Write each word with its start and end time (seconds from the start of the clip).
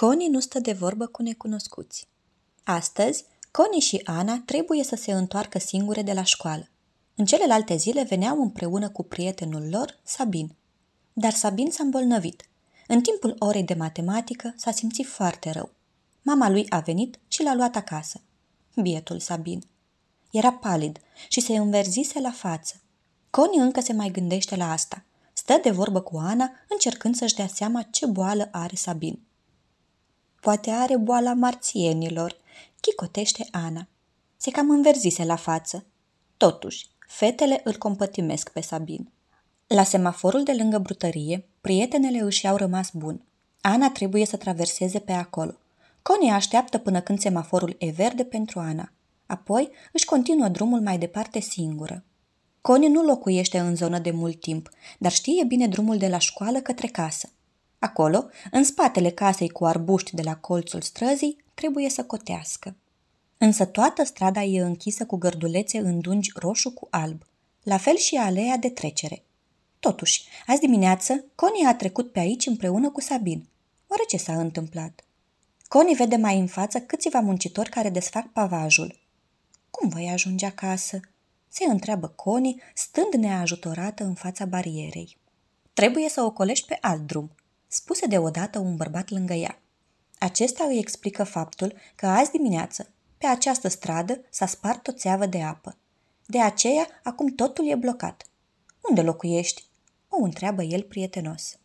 Connie 0.00 0.28
nu 0.28 0.40
stă 0.40 0.60
de 0.60 0.72
vorbă 0.72 1.06
cu 1.06 1.22
necunoscuți. 1.22 2.08
Astăzi, 2.64 3.24
Connie 3.50 3.80
și 3.80 4.00
Ana 4.04 4.42
trebuie 4.44 4.84
să 4.84 4.96
se 4.96 5.12
întoarcă 5.12 5.58
singure 5.58 6.02
de 6.02 6.12
la 6.12 6.22
școală. 6.22 6.68
În 7.14 7.24
celelalte 7.24 7.76
zile 7.76 8.02
veneau 8.02 8.42
împreună 8.42 8.88
cu 8.88 9.02
prietenul 9.02 9.68
lor, 9.70 9.98
Sabin. 10.02 10.54
Dar 11.12 11.32
Sabin 11.32 11.70
s-a 11.70 11.82
îmbolnăvit. 11.82 12.42
În 12.86 13.00
timpul 13.00 13.36
orei 13.38 13.62
de 13.62 13.74
matematică 13.74 14.54
s-a 14.56 14.70
simțit 14.70 15.06
foarte 15.06 15.50
rău. 15.50 15.70
Mama 16.22 16.50
lui 16.50 16.66
a 16.68 16.78
venit 16.78 17.18
și 17.28 17.42
l-a 17.42 17.54
luat 17.54 17.76
acasă. 17.76 18.20
Bietul 18.74 19.20
Sabin. 19.20 19.62
Era 20.30 20.52
palid 20.52 20.98
și 21.28 21.40
se 21.40 21.56
înverzise 21.56 22.20
la 22.20 22.30
față. 22.30 22.74
Connie 23.30 23.60
încă 23.60 23.80
se 23.80 23.92
mai 23.92 24.10
gândește 24.10 24.56
la 24.56 24.72
asta. 24.72 25.04
Stă 25.32 25.58
de 25.62 25.70
vorbă 25.70 26.00
cu 26.00 26.16
Ana, 26.16 26.50
încercând 26.68 27.16
să-și 27.16 27.34
dea 27.34 27.46
seama 27.46 27.82
ce 27.82 28.06
boală 28.06 28.48
are 28.52 28.76
Sabin. 28.76 29.26
Poate 30.40 30.70
are 30.70 30.96
boala 30.96 31.34
marțienilor, 31.34 32.36
chicotește 32.80 33.46
Ana. 33.50 33.88
Se 34.36 34.50
cam 34.50 34.70
înverzise 34.70 35.24
la 35.24 35.36
față. 35.36 35.86
Totuși, 36.36 36.86
fetele 37.06 37.60
îl 37.64 37.76
compătimesc 37.76 38.52
pe 38.52 38.60
Sabin. 38.60 39.10
La 39.66 39.82
semaforul 39.82 40.42
de 40.42 40.52
lângă 40.52 40.78
brutărie, 40.78 41.48
prietenele 41.60 42.18
își 42.18 42.46
au 42.46 42.56
rămas 42.56 42.90
bun. 42.92 43.24
Ana 43.60 43.90
trebuie 43.90 44.26
să 44.26 44.36
traverseze 44.36 44.98
pe 44.98 45.12
acolo. 45.12 45.54
Connie 46.02 46.30
așteaptă 46.30 46.78
până 46.78 47.00
când 47.00 47.18
semaforul 47.18 47.76
e 47.78 47.90
verde 47.90 48.24
pentru 48.24 48.58
Ana. 48.58 48.92
Apoi 49.26 49.70
își 49.92 50.04
continuă 50.04 50.48
drumul 50.48 50.80
mai 50.80 50.98
departe 50.98 51.40
singură. 51.40 52.04
Connie 52.60 52.88
nu 52.88 53.02
locuiește 53.02 53.58
în 53.58 53.76
zonă 53.76 53.98
de 53.98 54.10
mult 54.10 54.40
timp, 54.40 54.68
dar 54.98 55.12
știe 55.12 55.44
bine 55.44 55.68
drumul 55.68 55.96
de 55.98 56.08
la 56.08 56.18
școală 56.18 56.60
către 56.60 56.86
casă. 56.86 57.32
Acolo, 57.78 58.26
în 58.50 58.64
spatele 58.64 59.10
casei 59.10 59.48
cu 59.48 59.64
arbuști 59.64 60.14
de 60.14 60.22
la 60.22 60.36
colțul 60.36 60.80
străzii, 60.80 61.44
trebuie 61.54 61.88
să 61.88 62.04
cotească. 62.04 62.76
Însă 63.38 63.64
toată 63.64 64.04
strada 64.04 64.42
e 64.42 64.60
închisă 64.60 65.06
cu 65.06 65.16
gărdulețe 65.16 65.78
în 65.78 66.00
dungi 66.00 66.32
roșu 66.34 66.70
cu 66.70 66.86
alb, 66.90 67.22
la 67.62 67.76
fel 67.76 67.96
și 67.96 68.16
aleea 68.16 68.56
de 68.56 68.70
trecere. 68.70 69.22
Totuși, 69.80 70.28
azi 70.46 70.60
dimineață, 70.60 71.24
Connie 71.34 71.66
a 71.66 71.74
trecut 71.74 72.12
pe 72.12 72.18
aici 72.18 72.46
împreună 72.46 72.90
cu 72.90 73.00
Sabin. 73.00 73.48
Oare 73.86 74.02
ce 74.08 74.16
s-a 74.16 74.40
întâmplat? 74.40 75.04
Connie 75.68 75.94
vede 75.94 76.16
mai 76.16 76.38
în 76.38 76.46
față 76.46 76.80
câțiva 76.80 77.20
muncitori 77.20 77.70
care 77.70 77.90
desfac 77.90 78.32
pavajul. 78.32 78.98
Cum 79.70 79.88
voi 79.88 80.10
ajunge 80.12 80.46
acasă? 80.46 81.00
Se 81.48 81.64
întreabă 81.64 82.08
Connie, 82.08 82.62
stând 82.74 83.14
neajutorată 83.14 84.04
în 84.04 84.14
fața 84.14 84.44
barierei. 84.44 85.16
Trebuie 85.72 86.08
să 86.08 86.22
ocolești 86.22 86.66
pe 86.66 86.78
alt 86.80 87.06
drum, 87.06 87.30
spuse 87.68 88.06
deodată 88.06 88.58
un 88.58 88.76
bărbat 88.76 89.08
lângă 89.08 89.32
ea. 89.32 89.62
Acesta 90.18 90.64
îi 90.64 90.78
explică 90.78 91.24
faptul 91.24 91.74
că 91.94 92.06
azi 92.06 92.30
dimineață, 92.30 92.92
pe 93.18 93.26
această 93.26 93.68
stradă, 93.68 94.20
s-a 94.30 94.46
spart 94.46 94.86
o 94.86 94.92
țeavă 94.92 95.26
de 95.26 95.42
apă. 95.42 95.76
De 96.26 96.40
aceea, 96.40 96.86
acum 97.02 97.28
totul 97.28 97.68
e 97.68 97.74
blocat. 97.74 98.26
Unde 98.88 99.02
locuiești? 99.02 99.64
O 100.08 100.22
întreabă 100.22 100.62
el 100.62 100.82
prietenos. 100.82 101.58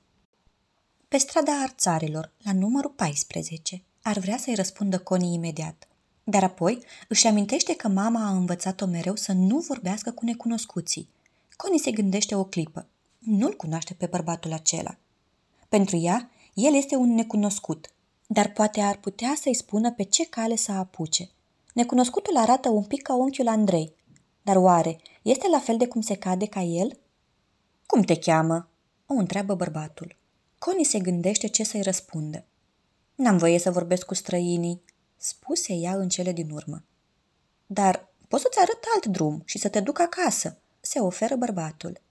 Pe 1.07 1.17
strada 1.17 1.61
Arțarilor, 1.61 2.33
la 2.37 2.53
numărul 2.53 2.89
14, 2.89 3.83
ar 4.01 4.17
vrea 4.17 4.37
să-i 4.37 4.55
răspundă 4.55 4.99
Conii 4.99 5.33
imediat. 5.33 5.87
Dar 6.23 6.43
apoi 6.43 6.83
își 7.07 7.27
amintește 7.27 7.75
că 7.75 7.87
mama 7.87 8.25
a 8.25 8.31
învățat-o 8.31 8.85
mereu 8.85 9.15
să 9.15 9.31
nu 9.31 9.57
vorbească 9.57 10.11
cu 10.11 10.25
necunoscuții. 10.25 11.09
Conii 11.55 11.79
se 11.79 11.91
gândește 11.91 12.35
o 12.35 12.43
clipă. 12.43 12.87
Nu-l 13.19 13.55
cunoaște 13.55 13.93
pe 13.93 14.05
bărbatul 14.05 14.53
acela. 14.53 14.97
Pentru 15.73 15.95
ea, 15.97 16.29
el 16.53 16.75
este 16.75 16.95
un 16.95 17.13
necunoscut, 17.13 17.87
dar 18.27 18.51
poate 18.51 18.81
ar 18.81 18.97
putea 18.97 19.33
să-i 19.41 19.53
spună 19.53 19.91
pe 19.91 20.03
ce 20.03 20.25
cale 20.25 20.55
să 20.55 20.71
apuce. 20.71 21.29
Necunoscutul 21.73 22.37
arată 22.37 22.69
un 22.69 22.83
pic 22.83 23.01
ca 23.01 23.15
unchiul 23.15 23.47
Andrei, 23.47 23.95
dar 24.41 24.55
oare 24.55 25.01
este 25.21 25.47
la 25.47 25.59
fel 25.59 25.77
de 25.77 25.87
cum 25.87 26.01
se 26.01 26.15
cade 26.15 26.45
ca 26.45 26.61
el? 26.61 26.99
Cum 27.85 28.01
te 28.01 28.15
cheamă?" 28.15 28.69
o 29.05 29.13
întreabă 29.13 29.55
bărbatul. 29.55 30.15
Connie 30.57 30.83
se 30.85 30.99
gândește 30.99 31.47
ce 31.47 31.63
să-i 31.63 31.81
răspundă. 31.81 32.45
N-am 33.15 33.37
voie 33.37 33.59
să 33.59 33.71
vorbesc 33.71 34.05
cu 34.05 34.13
străinii, 34.13 34.81
spuse 35.17 35.73
ea 35.73 35.93
în 35.93 36.09
cele 36.09 36.31
din 36.31 36.49
urmă. 36.49 36.83
Dar 37.65 38.13
pot 38.27 38.39
să-ți 38.39 38.59
arăt 38.59 38.83
alt 38.93 39.05
drum 39.05 39.41
și 39.45 39.57
să 39.57 39.69
te 39.69 39.79
duc 39.79 39.99
acasă, 39.99 40.57
se 40.81 40.99
oferă 40.99 41.35
bărbatul. 41.35 42.01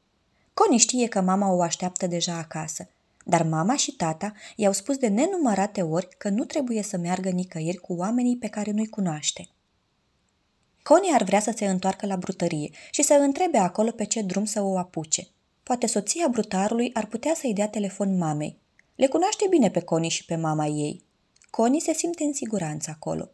Connie 0.54 0.78
știe 0.78 1.08
că 1.08 1.20
mama 1.20 1.52
o 1.52 1.62
așteaptă 1.62 2.06
deja 2.06 2.36
acasă 2.36 2.88
dar 3.24 3.42
mama 3.42 3.76
și 3.76 3.92
tata 3.92 4.32
i-au 4.56 4.72
spus 4.72 4.96
de 4.96 5.08
nenumărate 5.08 5.82
ori 5.82 6.08
că 6.18 6.28
nu 6.28 6.44
trebuie 6.44 6.82
să 6.82 6.96
meargă 6.96 7.28
nicăieri 7.28 7.76
cu 7.76 7.92
oamenii 7.92 8.36
pe 8.36 8.48
care 8.48 8.70
nu-i 8.70 8.88
cunoaște. 8.88 9.48
Connie 10.82 11.14
ar 11.14 11.22
vrea 11.22 11.40
să 11.40 11.52
se 11.56 11.66
întoarcă 11.66 12.06
la 12.06 12.16
brutărie 12.16 12.70
și 12.90 13.02
să 13.02 13.14
întrebe 13.14 13.58
acolo 13.58 13.90
pe 13.90 14.04
ce 14.04 14.22
drum 14.22 14.44
să 14.44 14.62
o 14.62 14.78
apuce. 14.78 15.28
Poate 15.62 15.86
soția 15.86 16.28
brutarului 16.30 16.90
ar 16.94 17.06
putea 17.06 17.34
să-i 17.34 17.54
dea 17.54 17.68
telefon 17.68 18.16
mamei. 18.16 18.58
Le 18.94 19.06
cunoaște 19.06 19.46
bine 19.50 19.70
pe 19.70 19.80
Connie 19.80 20.08
și 20.08 20.24
pe 20.24 20.36
mama 20.36 20.66
ei. 20.66 21.04
Connie 21.50 21.80
se 21.80 21.92
simte 21.92 22.24
în 22.24 22.32
siguranță 22.32 22.90
acolo. 22.94 23.30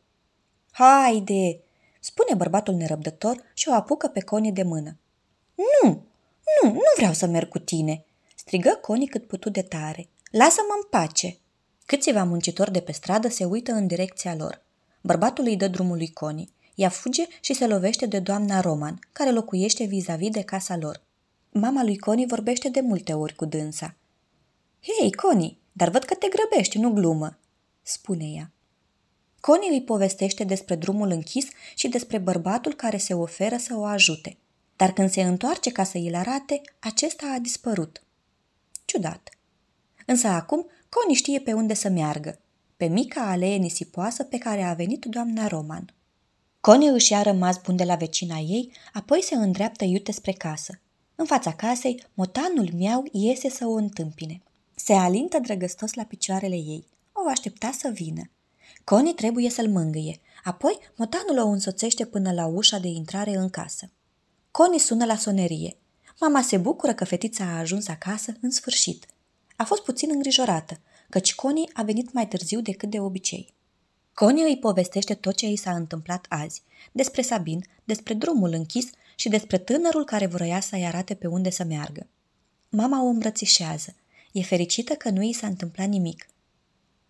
Haide! 0.70 1.60
spune 2.00 2.34
bărbatul 2.34 2.75
nerăbdător 2.75 3.43
și 3.55 3.69
o 3.69 3.72
apucă 3.72 4.09
pe 4.09 4.20
Connie 4.20 4.50
de 4.50 4.62
mână. 4.62 4.99
Nu, 5.55 6.03
nu, 6.62 6.72
nu 6.72 6.81
vreau 6.97 7.12
să 7.12 7.26
merg 7.26 7.49
cu 7.49 7.59
tine, 7.59 8.05
strigă 8.49 8.79
Coni 8.81 9.07
cât 9.07 9.27
putu 9.27 9.51
de 9.51 9.63
tare. 9.63 10.09
Lasă-mă 10.31 10.75
în 10.77 10.89
pace! 10.91 11.39
Câțiva 11.87 12.25
muncitori 12.25 12.73
de 12.73 12.81
pe 12.81 12.93
stradă 12.93 13.29
se 13.29 13.45
uită 13.45 13.73
în 13.73 13.87
direcția 13.87 14.35
lor. 14.35 14.63
Bărbatul 15.01 15.45
îi 15.45 15.57
dă 15.57 15.69
drumul 15.69 15.97
lui 15.97 16.13
Coni. 16.13 16.53
Ea 16.75 16.89
fuge 16.89 17.27
și 17.41 17.53
se 17.53 17.67
lovește 17.67 18.07
de 18.07 18.19
doamna 18.19 18.61
Roman, 18.61 18.99
care 19.13 19.31
locuiește 19.31 19.85
vis-a-vis 19.85 20.31
de 20.31 20.43
casa 20.43 20.77
lor. 20.77 21.03
Mama 21.51 21.83
lui 21.83 21.99
Coni 21.99 22.27
vorbește 22.27 22.69
de 22.69 22.81
multe 22.81 23.13
ori 23.13 23.35
cu 23.35 23.45
dânsa. 23.45 23.95
Hei, 24.83 25.13
Coni, 25.13 25.59
dar 25.73 25.89
văd 25.89 26.05
că 26.05 26.15
te 26.15 26.29
grăbești, 26.29 26.79
nu 26.79 26.93
glumă, 26.93 27.39
spune 27.83 28.25
ea. 28.25 28.53
Coni 29.41 29.69
îi 29.71 29.83
povestește 29.83 30.45
despre 30.45 30.75
drumul 30.75 31.11
închis 31.11 31.47
și 31.75 31.89
despre 31.89 32.19
bărbatul 32.19 32.75
care 32.75 32.97
se 32.97 33.15
oferă 33.15 33.57
să 33.57 33.75
o 33.77 33.85
ajute. 33.85 34.37
Dar 34.77 34.93
când 34.93 35.11
se 35.11 35.23
întoarce 35.23 35.71
ca 35.71 35.85
să 35.85 35.99
îl 35.99 36.15
arate, 36.15 36.61
acesta 36.79 37.33
a 37.35 37.39
dispărut. 37.39 38.03
Ciudat. 38.88 39.28
Însă 40.06 40.26
acum 40.26 40.66
Coni 40.88 41.15
știe 41.15 41.41
pe 41.41 41.53
unde 41.53 41.75
să 41.75 41.88
meargă, 41.88 42.38
pe 42.76 42.87
mica 42.87 43.31
alee 43.31 43.56
nisipoasă 43.56 44.25
pe 44.25 44.38
care 44.38 44.62
a 44.62 44.75
venit 44.75 45.04
doamna 45.04 45.47
Roman. 45.47 45.94
Coni 46.60 46.88
își 46.88 47.12
ia 47.12 47.22
rămas 47.22 47.60
bun 47.60 47.76
de 47.76 47.84
la 47.84 47.94
vecina 47.94 48.38
ei, 48.38 48.72
apoi 48.93 49.22
se 49.22 49.34
îndreaptă 49.34 49.84
iute 49.84 50.12
spre 50.12 50.32
casă. 50.32 50.81
În 51.15 51.25
fața 51.25 51.53
casei, 51.53 52.04
motanul 52.15 52.71
miau 52.75 53.04
iese 53.12 53.49
să 53.49 53.66
o 53.66 53.72
întâmpine. 53.72 54.43
Se 54.75 54.93
alintă 54.93 55.38
drăgăstos 55.38 55.94
la 55.94 56.05
picioarele 56.05 56.56
ei. 56.56 56.87
O 57.12 57.28
aștepta 57.28 57.70
să 57.78 57.88
vină. 57.88 58.31
Coni 58.84 59.15
trebuie 59.15 59.50
să-l 59.50 59.69
mângâie, 59.69 60.20
apoi 60.44 60.78
motanul 60.97 61.38
o 61.38 61.49
însoțește 61.49 62.05
până 62.06 62.32
la 62.32 62.47
ușa 62.47 62.78
de 62.78 62.88
intrare 62.88 63.37
în 63.37 63.50
casă. 63.50 63.91
Coni 64.50 64.78
sună 64.78 65.05
la 65.05 65.16
sonerie. 65.16 65.76
Mama 66.21 66.43
se 66.43 66.56
bucură 66.56 66.95
că 66.95 67.05
fetița 67.05 67.45
a 67.45 67.59
ajuns 67.59 67.89
acasă 67.89 68.33
în 68.41 68.51
sfârșit. 68.51 69.06
A 69.56 69.65
fost 69.65 69.83
puțin 69.83 70.11
îngrijorată, 70.12 70.81
căci 71.09 71.34
Connie 71.34 71.71
a 71.73 71.83
venit 71.83 72.12
mai 72.12 72.29
târziu 72.29 72.61
decât 72.61 72.91
de 72.91 73.01
obicei. 73.01 73.55
Connie 74.15 74.45
îi 74.45 74.59
povestește 74.59 75.15
tot 75.15 75.34
ce 75.34 75.47
i 75.47 75.56
s-a 75.56 75.75
întâmplat 75.75 76.27
azi, 76.29 76.62
despre 76.93 77.23
Sabin, 77.23 77.65
despre 77.84 78.15
drumul 78.15 78.53
închis 78.53 78.91
și 79.17 79.29
despre 79.29 79.59
tânărul 79.59 80.05
care 80.05 80.27
vroia 80.27 80.61
să-i 80.61 80.87
arate 80.87 81.15
pe 81.15 81.27
unde 81.27 81.51
să 81.51 81.65
meargă. 81.65 82.06
Mama 82.69 83.03
o 83.03 83.06
îmbrățișează. 83.06 83.95
E 84.33 84.43
fericită 84.43 84.95
că 84.95 85.11
nu 85.11 85.23
i 85.23 85.33
s-a 85.33 85.47
întâmplat 85.47 85.87
nimic. 85.87 86.27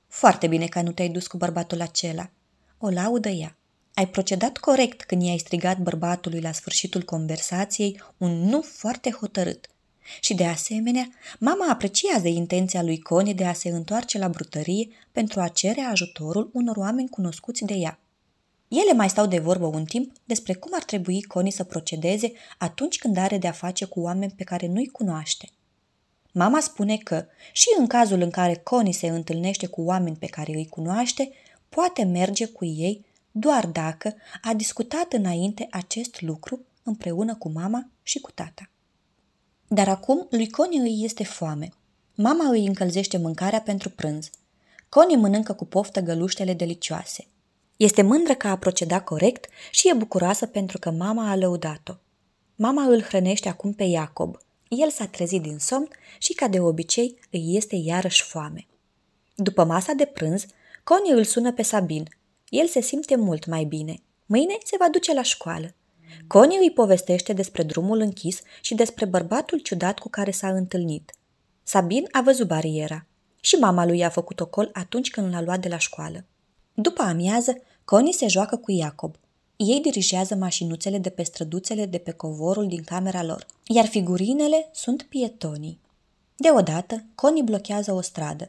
Foarte 0.08 0.46
bine 0.46 0.66
că 0.66 0.82
nu 0.82 0.92
te-ai 0.92 1.08
dus 1.08 1.26
cu 1.26 1.36
bărbatul 1.36 1.80
acela. 1.80 2.30
O 2.78 2.90
laudă 2.90 3.28
ea. 3.28 3.57
Ai 3.98 4.08
procedat 4.08 4.58
corect 4.58 5.02
când 5.02 5.22
i-ai 5.22 5.38
strigat 5.38 5.78
bărbatului 5.78 6.40
la 6.40 6.52
sfârșitul 6.52 7.02
conversației 7.02 8.00
un 8.16 8.30
nu 8.30 8.62
foarte 8.62 9.10
hotărât. 9.10 9.66
Și 10.20 10.34
de 10.34 10.44
asemenea, 10.44 11.08
mama 11.38 11.70
apreciază 11.70 12.28
intenția 12.28 12.82
lui 12.82 12.98
Cone 12.98 13.32
de 13.32 13.44
a 13.44 13.52
se 13.52 13.68
întoarce 13.68 14.18
la 14.18 14.28
brutărie 14.28 14.88
pentru 15.12 15.40
a 15.40 15.48
cere 15.48 15.80
ajutorul 15.80 16.50
unor 16.52 16.76
oameni 16.76 17.08
cunoscuți 17.08 17.64
de 17.64 17.74
ea. 17.74 18.00
Ele 18.68 18.92
mai 18.92 19.08
stau 19.08 19.26
de 19.26 19.38
vorbă 19.38 19.66
un 19.66 19.84
timp 19.84 20.12
despre 20.24 20.52
cum 20.52 20.72
ar 20.74 20.82
trebui 20.82 21.22
Coni 21.22 21.50
să 21.50 21.64
procedeze 21.64 22.32
atunci 22.58 22.98
când 22.98 23.16
are 23.16 23.38
de-a 23.38 23.52
face 23.52 23.84
cu 23.84 24.00
oameni 24.00 24.34
pe 24.36 24.44
care 24.44 24.66
nu-i 24.66 24.86
cunoaște. 24.86 25.48
Mama 26.32 26.60
spune 26.60 26.96
că, 26.96 27.26
și 27.52 27.66
în 27.78 27.86
cazul 27.86 28.20
în 28.20 28.30
care 28.30 28.54
Coni 28.54 28.92
se 28.92 29.08
întâlnește 29.08 29.66
cu 29.66 29.82
oameni 29.82 30.16
pe 30.16 30.26
care 30.26 30.52
îi 30.52 30.66
cunoaște, 30.66 31.30
poate 31.68 32.04
merge 32.04 32.46
cu 32.46 32.64
ei 32.64 33.06
doar 33.30 33.66
dacă 33.66 34.14
a 34.42 34.54
discutat 34.54 35.12
înainte 35.12 35.66
acest 35.70 36.20
lucru 36.20 36.60
împreună 36.82 37.34
cu 37.34 37.48
mama 37.48 37.90
și 38.02 38.20
cu 38.20 38.30
tata. 38.30 38.70
Dar 39.68 39.88
acum 39.88 40.26
lui 40.30 40.50
Coni 40.50 40.78
îi 40.78 41.04
este 41.04 41.24
foame. 41.24 41.68
Mama 42.14 42.48
îi 42.48 42.66
încălzește 42.66 43.18
mâncarea 43.18 43.60
pentru 43.60 43.90
prânz. 43.90 44.30
Connie 44.88 45.16
mănâncă 45.16 45.52
cu 45.52 45.64
poftă 45.64 46.00
găluștele 46.00 46.54
delicioase. 46.54 47.26
Este 47.76 48.02
mândră 48.02 48.34
că 48.34 48.48
a 48.48 48.58
procedat 48.58 49.04
corect 49.04 49.48
și 49.70 49.88
e 49.88 49.94
bucuroasă 49.94 50.46
pentru 50.46 50.78
că 50.78 50.90
mama 50.90 51.30
a 51.30 51.36
lăudat-o. 51.36 51.92
Mama 52.54 52.82
îl 52.82 53.02
hrănește 53.02 53.48
acum 53.48 53.72
pe 53.72 53.84
Iacob. 53.84 54.36
El 54.68 54.90
s-a 54.90 55.06
trezit 55.06 55.42
din 55.42 55.58
somn 55.58 55.88
și, 56.18 56.34
ca 56.34 56.48
de 56.48 56.60
obicei, 56.60 57.18
îi 57.30 57.56
este 57.56 57.76
iarăși 57.76 58.22
foame. 58.22 58.66
După 59.34 59.64
masa 59.64 59.92
de 59.92 60.04
prânz, 60.04 60.46
Connie 60.84 61.12
îl 61.12 61.24
sună 61.24 61.52
pe 61.52 61.62
Sabin. 61.62 62.08
El 62.48 62.66
se 62.66 62.80
simte 62.80 63.16
mult 63.16 63.46
mai 63.46 63.64
bine. 63.64 64.02
Mâine 64.26 64.58
se 64.64 64.76
va 64.78 64.88
duce 64.90 65.14
la 65.14 65.22
școală. 65.22 65.74
Connie 66.26 66.58
îi 66.58 66.70
povestește 66.70 67.32
despre 67.32 67.62
drumul 67.62 68.00
închis 68.00 68.40
și 68.60 68.74
despre 68.74 69.04
bărbatul 69.04 69.58
ciudat 69.58 69.98
cu 69.98 70.08
care 70.08 70.30
s-a 70.30 70.48
întâlnit. 70.48 71.12
Sabin 71.62 72.06
a 72.12 72.20
văzut 72.20 72.46
bariera. 72.46 73.06
Și 73.40 73.54
mama 73.54 73.86
lui 73.86 74.04
a 74.04 74.08
făcut 74.08 74.40
ocol 74.40 74.70
atunci 74.72 75.10
când 75.10 75.32
l-a 75.32 75.42
luat 75.42 75.60
de 75.60 75.68
la 75.68 75.78
școală. 75.78 76.24
După 76.74 77.02
amiază, 77.02 77.56
Connie 77.84 78.12
se 78.12 78.28
joacă 78.28 78.56
cu 78.56 78.70
Iacob. 78.70 79.16
Ei 79.56 79.80
dirigează 79.80 80.34
mașinuțele 80.34 80.98
de 80.98 81.10
pe 81.10 81.22
străduțele 81.22 81.86
de 81.86 81.98
pe 81.98 82.10
covorul 82.10 82.66
din 82.66 82.82
camera 82.82 83.22
lor, 83.22 83.46
iar 83.66 83.86
figurinele 83.86 84.68
sunt 84.72 85.02
pietonii. 85.02 85.80
Deodată, 86.36 87.04
Connie 87.14 87.42
blochează 87.42 87.92
o 87.92 88.00
stradă. 88.00 88.48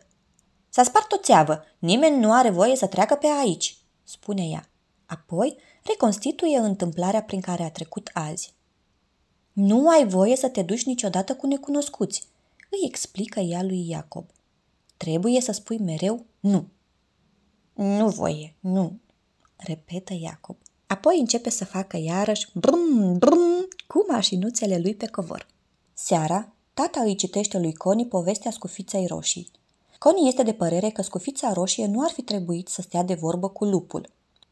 S-a 0.70 0.84
spart 0.84 1.12
o 1.12 1.18
țeavă, 1.18 1.64
nimeni 1.80 2.20
nu 2.20 2.34
are 2.34 2.50
voie 2.50 2.76
să 2.76 2.88
treacă 2.88 3.16
pe 3.16 3.28
aici, 3.42 3.78
spune 4.10 4.48
ea. 4.48 4.70
Apoi 5.06 5.58
reconstituie 5.84 6.58
întâmplarea 6.58 7.24
prin 7.24 7.42
care 7.42 7.64
a 7.64 7.72
trecut 7.72 8.10
azi. 8.14 8.54
Nu 9.54 9.90
ai 9.90 10.08
voie 10.08 10.36
să 10.36 10.50
te 10.50 10.62
duci 10.62 10.86
niciodată 10.86 11.36
cu 11.36 11.48
necunoscuți, 11.48 12.28
îi 12.70 12.88
explică 12.88 13.40
ea 13.40 13.64
lui 13.64 13.90
Iacob. 13.90 14.26
Trebuie 14.98 15.42
să 15.42 15.52
spui 15.52 15.78
mereu 15.78 16.26
nu. 16.40 16.68
Nu 17.74 18.10
voie, 18.10 18.56
nu, 18.60 19.00
repetă 19.56 20.14
Iacob. 20.14 20.56
Apoi 20.88 21.20
începe 21.20 21.50
să 21.50 21.66
facă 21.66 21.98
iarăși 21.98 22.48
brum, 22.54 23.18
brum 23.18 23.68
cu 23.88 24.06
mașinuțele 24.08 24.78
lui 24.78 24.96
pe 24.96 25.08
covor. 25.08 25.48
Seara, 25.94 26.54
tata 26.74 27.02
îi 27.02 27.16
citește 27.16 27.60
lui 27.60 27.74
Coni 27.74 28.06
povestea 28.06 28.52
scufiței 28.52 29.06
roșii. 29.08 29.52
Coni 30.00 30.28
este 30.28 30.44
de 30.44 30.54
părere 30.54 30.90
că 30.90 31.02
scufița 31.02 31.54
roșie 31.54 31.88
nu 31.88 32.04
ar 32.04 32.10
fi 32.10 32.22
trebuit 32.22 32.68
să 32.68 32.82
stea 32.82 33.04
de 33.04 33.14
vorbă 33.14 33.50
cu 33.50 33.66
lupul. 33.66 34.10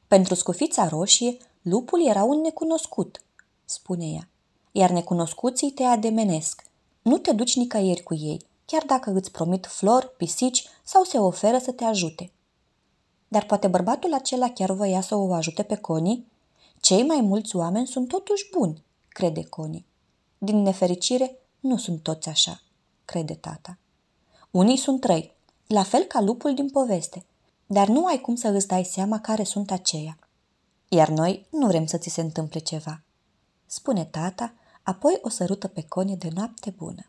Pentru 0.07 0.33
scufița 0.33 0.87
roșie, 0.87 1.37
lupul 1.61 2.07
era 2.07 2.23
un 2.23 2.41
necunoscut, 2.41 3.21
spune 3.65 4.05
ea, 4.05 4.29
iar 4.71 4.89
necunoscuții 4.89 5.71
te 5.71 5.83
ademenesc. 5.83 6.63
Nu 7.01 7.17
te 7.17 7.31
duci 7.31 7.55
nicăieri 7.55 8.03
cu 8.03 8.15
ei, 8.15 8.41
chiar 8.65 8.83
dacă 8.85 9.11
îți 9.11 9.31
promit 9.31 9.65
flori, 9.65 10.09
pisici 10.17 10.67
sau 10.83 11.03
se 11.03 11.17
oferă 11.17 11.57
să 11.57 11.71
te 11.71 11.83
ajute. 11.83 12.31
Dar 13.27 13.45
poate 13.45 13.67
bărbatul 13.67 14.13
acela 14.13 14.49
chiar 14.49 14.71
voia 14.71 15.01
să 15.01 15.15
o 15.15 15.33
ajute 15.33 15.63
pe 15.63 15.75
Coni? 15.75 16.25
Cei 16.79 17.03
mai 17.03 17.21
mulți 17.21 17.55
oameni 17.55 17.87
sunt 17.87 18.07
totuși 18.07 18.49
buni, 18.57 18.83
crede 19.07 19.43
Coni. 19.43 19.85
Din 20.37 20.61
nefericire, 20.61 21.39
nu 21.59 21.77
sunt 21.77 22.03
toți 22.03 22.29
așa, 22.29 22.61
crede 23.05 23.33
tata. 23.33 23.77
Unii 24.51 24.77
sunt 24.77 25.03
răi, 25.03 25.35
la 25.67 25.83
fel 25.83 26.03
ca 26.03 26.21
lupul 26.21 26.53
din 26.53 26.69
poveste, 26.69 27.25
dar 27.65 27.87
nu 27.87 28.05
ai 28.05 28.21
cum 28.21 28.35
să 28.35 28.47
îți 28.47 28.67
dai 28.67 28.83
seama 28.83 29.19
care 29.19 29.43
sunt 29.43 29.71
aceia. 29.71 30.17
Iar 30.87 31.09
noi 31.09 31.45
nu 31.49 31.67
vrem 31.67 31.85
să 31.85 31.97
ți 31.97 32.09
se 32.09 32.21
întâmple 32.21 32.59
ceva, 32.59 33.01
spune 33.65 34.05
tata, 34.05 34.53
apoi 34.83 35.19
o 35.21 35.29
sărută 35.29 35.67
pe 35.67 35.85
Coni 35.89 36.17
de 36.17 36.29
noapte 36.33 36.73
bună. 36.77 37.05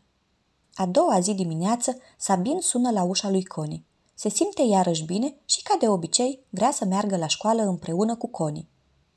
A 0.73 0.85
doua 0.85 1.19
zi 1.19 1.33
dimineață, 1.33 1.97
Sabin 2.17 2.59
sună 2.59 2.91
la 2.91 3.03
ușa 3.03 3.29
lui 3.29 3.45
Coni. 3.45 3.85
Se 4.13 4.29
simte 4.29 4.61
iarăși 4.61 5.03
bine 5.03 5.35
și, 5.45 5.63
ca 5.63 5.75
de 5.79 5.87
obicei, 5.87 6.39
vrea 6.49 6.71
să 6.71 6.85
meargă 6.85 7.17
la 7.17 7.27
școală 7.27 7.61
împreună 7.61 8.15
cu 8.15 8.27
Coni. 8.27 8.67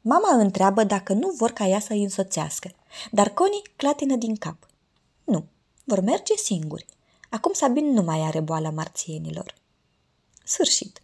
Mama 0.00 0.34
întreabă 0.34 0.84
dacă 0.84 1.12
nu 1.12 1.28
vor 1.28 1.50
ca 1.50 1.66
ea 1.66 1.80
să 1.80 1.92
îi 1.92 2.02
însoțească, 2.02 2.70
dar 3.10 3.28
Coni 3.28 3.62
clatină 3.76 4.16
din 4.16 4.34
cap. 4.34 4.68
Nu, 5.24 5.44
vor 5.84 6.00
merge 6.00 6.34
singuri. 6.36 6.86
Acum 7.32 7.52
Sabin 7.52 7.92
nu 7.92 8.02
mai 8.02 8.20
are 8.20 8.40
boala 8.40 8.70
marțienilor. 8.70 9.54
Sfârșit. 10.44 11.02